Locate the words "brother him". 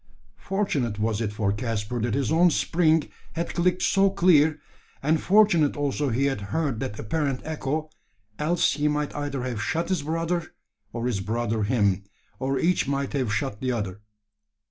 11.19-12.03